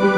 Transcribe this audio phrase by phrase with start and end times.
[0.00, 0.12] Buenos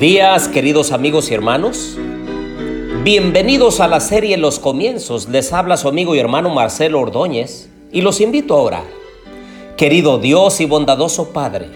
[0.00, 1.96] días, queridos amigos y hermanos.
[3.04, 5.28] Bienvenidos a la serie Los Comienzos.
[5.28, 9.05] Les habla su amigo y hermano Marcelo Ordóñez y los invito a orar.
[9.76, 11.68] Querido Dios y bondadoso Padre,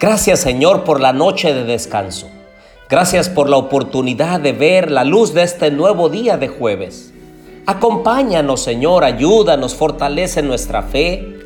[0.00, 2.30] gracias Señor por la noche de descanso.
[2.88, 7.12] Gracias por la oportunidad de ver la luz de este nuevo día de jueves.
[7.66, 11.36] Acompáñanos Señor, ayúdanos, fortalece nuestra fe.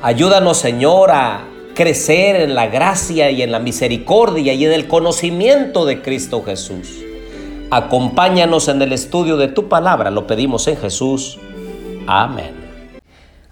[0.00, 1.44] Ayúdanos Señor a
[1.74, 6.96] crecer en la gracia y en la misericordia y en el conocimiento de Cristo Jesús.
[7.70, 11.38] Acompáñanos en el estudio de tu palabra, lo pedimos en Jesús.
[12.06, 12.65] Amén.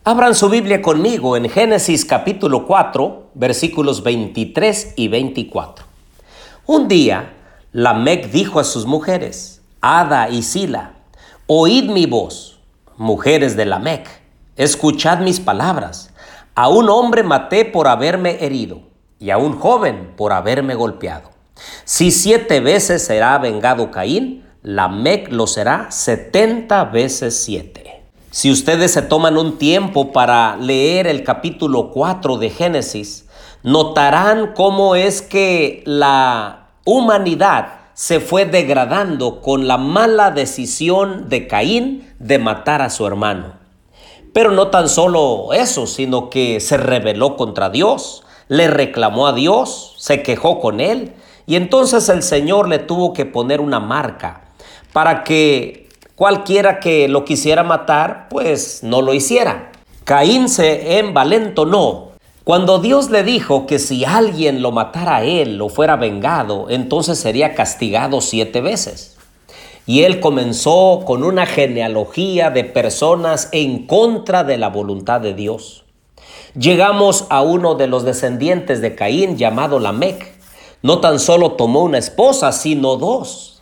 [0.06, 5.86] Abran su Biblia conmigo en Génesis capítulo 4, versículos 23 y 24.
[6.66, 7.33] Un día,
[7.72, 10.92] Lamec dijo a sus mujeres, Ada y Sila,
[11.46, 12.61] oíd mi voz,
[12.98, 14.06] mujeres de Lamec,
[14.56, 16.11] escuchad mis palabras
[16.55, 18.83] a un hombre maté por haberme herido
[19.18, 21.30] y a un joven por haberme golpeado.
[21.86, 27.94] Si siete veces será vengado Caín, Lamec lo será setenta veces siete.
[28.34, 33.28] Si ustedes se toman un tiempo para leer el capítulo 4 de Génesis,
[33.62, 42.12] notarán cómo es que la humanidad se fue degradando con la mala decisión de Caín
[42.18, 43.52] de matar a su hermano.
[44.32, 49.94] Pero no tan solo eso, sino que se rebeló contra Dios, le reclamó a Dios,
[49.98, 51.12] se quejó con él,
[51.46, 54.40] y entonces el Señor le tuvo que poner una marca
[54.92, 55.83] para que
[56.17, 59.73] cualquiera que lo quisiera matar, pues no lo hiciera.
[60.05, 62.12] Caín se envalentonó.
[62.45, 67.19] Cuando Dios le dijo que si alguien lo matara a él o fuera vengado, entonces
[67.19, 69.17] sería castigado siete veces.
[69.86, 75.85] Y él comenzó con una genealogía de personas en contra de la voluntad de Dios.
[76.58, 80.35] Llegamos a uno de los descendientes de Caín llamado Lamec.
[80.83, 83.54] No tan solo tomó una esposa, sino dos.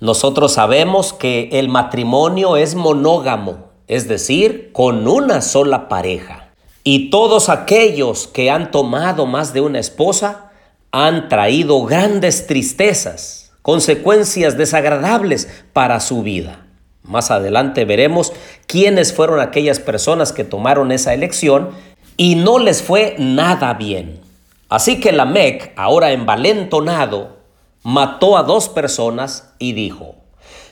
[0.00, 6.52] Nosotros sabemos que el matrimonio es monógamo, es decir, con una sola pareja.
[6.84, 10.52] Y todos aquellos que han tomado más de una esposa
[10.92, 16.64] han traído grandes tristezas consecuencias desagradables para su vida.
[17.02, 18.32] Más adelante veremos
[18.66, 21.70] quiénes fueron aquellas personas que tomaron esa elección
[22.16, 24.20] y no les fue nada bien.
[24.68, 27.37] Así que Lamec, ahora envalentonado,
[27.82, 30.16] mató a dos personas y dijo,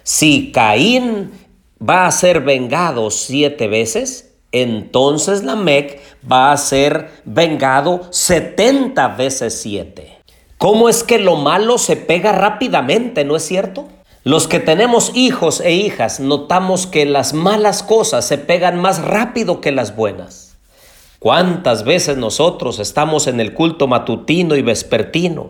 [0.03, 1.33] si Caín
[1.81, 6.01] va a ser vengado siete veces, entonces Lamec
[6.31, 10.19] va a ser vengado setenta veces siete.
[10.59, 13.89] ¿Cómo es que lo malo se pega rápidamente, no es cierto?
[14.25, 19.61] Los que tenemos hijos e hijas notamos que las malas cosas se pegan más rápido
[19.61, 20.46] que las buenas.
[21.27, 25.49] ¿Cuántas veces nosotros estamos en el culto matutino y vespertino,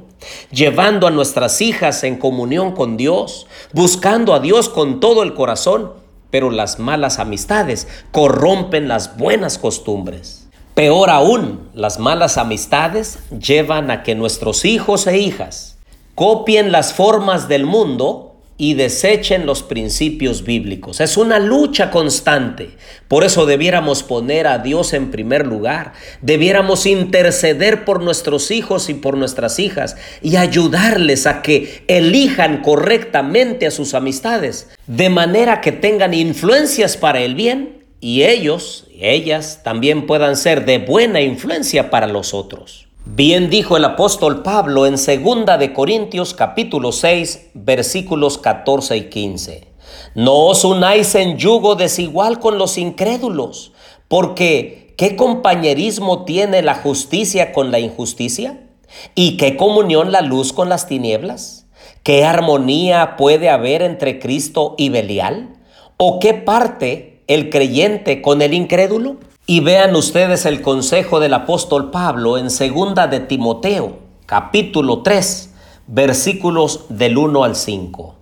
[0.50, 5.92] llevando a nuestras hijas en comunión con Dios, buscando a Dios con todo el corazón,
[6.30, 10.48] pero las malas amistades corrompen las buenas costumbres?
[10.72, 15.76] Peor aún, las malas amistades llevan a que nuestros hijos e hijas
[16.14, 18.25] copien las formas del mundo
[18.58, 21.00] y desechen los principios bíblicos.
[21.00, 22.70] Es una lucha constante.
[23.08, 25.92] Por eso debiéramos poner a Dios en primer lugar.
[26.22, 33.66] Debiéramos interceder por nuestros hijos y por nuestras hijas y ayudarles a que elijan correctamente
[33.66, 40.06] a sus amistades, de manera que tengan influencias para el bien y ellos, ellas, también
[40.06, 42.85] puedan ser de buena influencia para los otros.
[43.08, 49.68] Bien dijo el apóstol Pablo en 2 de Corintios capítulo 6 versículos 14 y 15.
[50.16, 53.70] No os unáis en yugo desigual con los incrédulos,
[54.08, 58.66] porque ¿qué compañerismo tiene la justicia con la injusticia?
[59.14, 61.68] ¿Y qué comunión la luz con las tinieblas?
[62.02, 65.54] ¿Qué armonía puede haber entre Cristo y Belial?
[65.96, 69.16] ¿O qué parte el creyente con el incrédulo?
[69.46, 75.54] Y vean ustedes el consejo del apóstol Pablo en segunda de Timoteo, capítulo 3,
[75.86, 78.14] versículos del 1 al 5.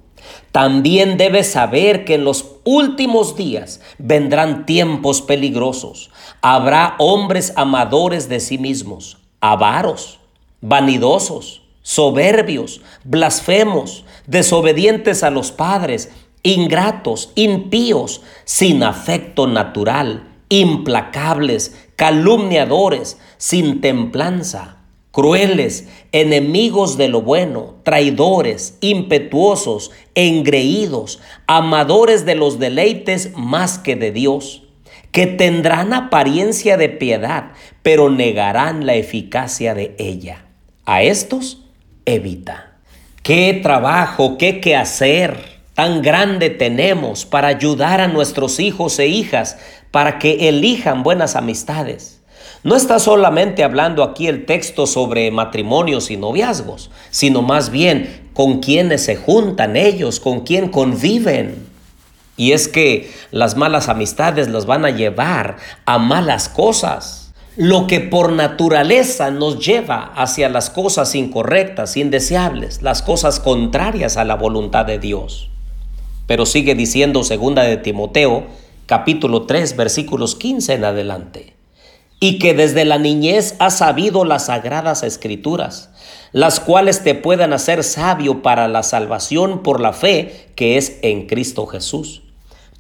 [0.53, 6.11] También debes saber que en los últimos días vendrán tiempos peligrosos.
[6.43, 10.21] Habrá hombres amadores de sí mismos, avaros,
[10.61, 16.11] vanidosos, soberbios, blasfemos, desobedientes a los padres,
[16.45, 24.77] ingratos, impíos, sin afecto natural, implacables, calumniadores, sin templanza,
[25.11, 34.13] crueles, enemigos de lo bueno, traidores, impetuosos, engreídos, amadores de los deleites más que de
[34.13, 34.65] Dios,
[35.13, 37.53] que tendrán apariencia de piedad,
[37.83, 40.45] pero negarán la eficacia de ella.
[40.85, 41.63] A estos
[42.05, 42.77] evita.
[43.23, 49.59] ¿Qué trabajo, qué quehacer tan grande tenemos para ayudar a nuestros hijos e hijas
[49.91, 52.23] para que elijan buenas amistades?
[52.63, 58.61] No está solamente hablando aquí el texto sobre matrimonios y noviazgos, sino más bien con
[58.61, 61.67] quienes se juntan ellos, con quién conviven.
[62.39, 67.25] Y es que las malas amistades los van a llevar a malas cosas
[67.57, 74.25] lo que por naturaleza nos lleva hacia las cosas incorrectas, indeseables, las cosas contrarias a
[74.25, 75.51] la voluntad de Dios.
[76.27, 78.45] Pero sigue diciendo segunda de Timoteo,
[78.87, 81.55] capítulo 3, versículos 15 en adelante.
[82.21, 85.91] Y que desde la niñez has sabido las sagradas escrituras,
[86.33, 91.27] las cuales te puedan hacer sabio para la salvación por la fe que es en
[91.27, 92.23] Cristo Jesús.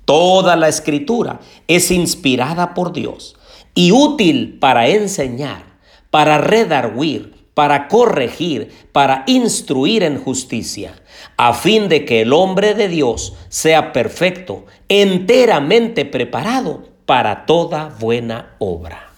[0.04, 3.36] Toda la escritura es inspirada por Dios
[3.74, 5.64] y útil para enseñar,
[6.10, 10.94] para redarguir, para corregir, para instruir en justicia,
[11.36, 18.56] a fin de que el hombre de Dios sea perfecto, enteramente preparado para toda buena
[18.58, 19.10] obra.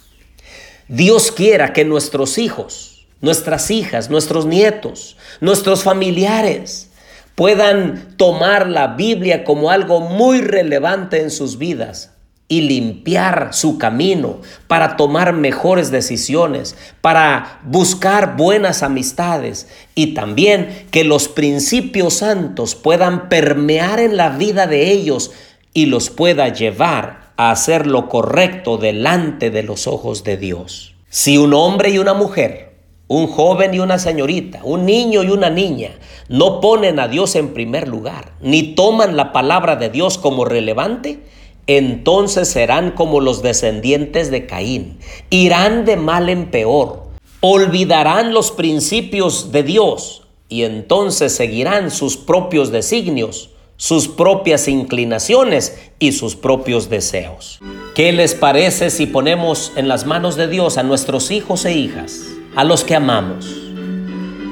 [0.89, 6.91] Dios quiera que nuestros hijos, nuestras hijas, nuestros nietos, nuestros familiares
[7.35, 12.13] puedan tomar la Biblia como algo muy relevante en sus vidas,
[12.49, 21.03] y limpiar su camino para tomar mejores decisiones, para buscar buenas amistades y también que
[21.03, 25.33] los principios santos puedan permear en la vida de ellos
[25.75, 30.95] y los pueda llevar a hacer lo correcto delante de los ojos de Dios.
[31.09, 32.77] Si un hombre y una mujer,
[33.09, 35.91] un joven y una señorita, un niño y una niña
[36.29, 41.21] no ponen a Dios en primer lugar, ni toman la palabra de Dios como relevante,
[41.67, 44.99] entonces serán como los descendientes de Caín,
[45.31, 47.07] irán de mal en peor,
[47.41, 56.13] olvidarán los principios de Dios y entonces seguirán sus propios designios, sus propias inclinaciones y
[56.13, 57.59] sus propios deseos.
[57.95, 62.23] ¿Qué les parece si ponemos en las manos de Dios a nuestros hijos e hijas,
[62.55, 63.47] a los que amamos?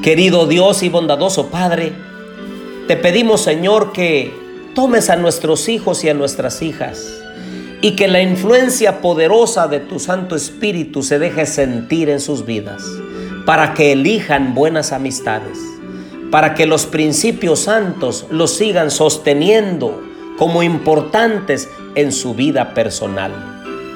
[0.02, 1.92] Querido Dios y bondadoso Padre,
[2.88, 4.43] te pedimos Señor que
[4.74, 7.24] tomes a nuestros hijos y a nuestras hijas
[7.80, 12.82] y que la influencia poderosa de tu Santo Espíritu se deje sentir en sus vidas
[13.44, 15.58] para que elijan buenas amistades,
[16.30, 20.02] para que los principios santos los sigan sosteniendo
[20.38, 23.32] como importantes en su vida personal.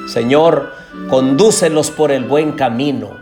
[0.06, 0.72] Señor,
[1.08, 3.16] condúcelos por el buen camino.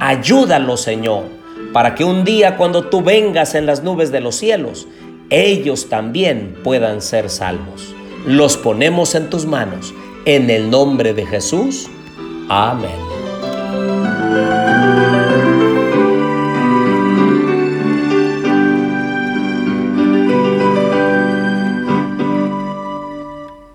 [0.00, 1.24] Ayúdalos, Señor,
[1.72, 4.86] para que un día cuando tú vengas en las nubes de los cielos,
[5.32, 7.94] ellos también puedan ser salvos.
[8.26, 9.94] Los ponemos en tus manos.
[10.26, 11.88] En el nombre de Jesús.
[12.48, 13.11] Amén.